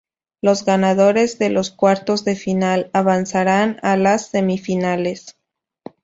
Los 0.41 0.65
ganadores 0.65 1.37
de 1.37 1.51
los 1.51 1.69
cuartos 1.69 2.25
de 2.25 2.35
final 2.35 2.89
avanzarán 2.91 3.77
a 3.83 3.97
las 3.97 4.29
semifinales. 4.29 5.37